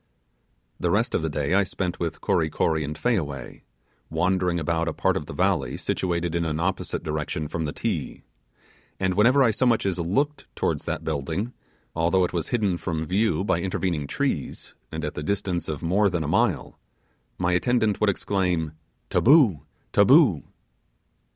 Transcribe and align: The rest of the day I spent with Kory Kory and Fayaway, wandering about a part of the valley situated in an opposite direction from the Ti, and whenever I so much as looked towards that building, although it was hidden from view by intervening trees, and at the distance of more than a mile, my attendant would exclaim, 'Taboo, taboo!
The 0.79 0.89
rest 0.89 1.13
of 1.13 1.21
the 1.21 1.29
day 1.29 1.53
I 1.53 1.61
spent 1.61 1.99
with 1.99 2.21
Kory 2.21 2.49
Kory 2.49 2.83
and 2.83 2.97
Fayaway, 2.97 3.61
wandering 4.09 4.59
about 4.59 4.87
a 4.87 4.93
part 4.93 5.15
of 5.15 5.27
the 5.27 5.33
valley 5.35 5.77
situated 5.77 6.33
in 6.33 6.43
an 6.43 6.59
opposite 6.59 7.03
direction 7.03 7.47
from 7.47 7.65
the 7.65 7.71
Ti, 7.71 8.23
and 8.99 9.13
whenever 9.13 9.43
I 9.43 9.51
so 9.51 9.67
much 9.67 9.85
as 9.85 9.99
looked 9.99 10.47
towards 10.55 10.85
that 10.85 11.03
building, 11.03 11.53
although 11.95 12.23
it 12.25 12.33
was 12.33 12.47
hidden 12.47 12.79
from 12.79 13.05
view 13.05 13.43
by 13.43 13.61
intervening 13.61 14.07
trees, 14.07 14.73
and 14.91 15.05
at 15.05 15.13
the 15.13 15.21
distance 15.21 15.69
of 15.69 15.83
more 15.83 16.09
than 16.09 16.23
a 16.23 16.27
mile, 16.27 16.79
my 17.37 17.51
attendant 17.53 18.01
would 18.01 18.09
exclaim, 18.09 18.71
'Taboo, 19.11 19.61
taboo! 19.93 20.45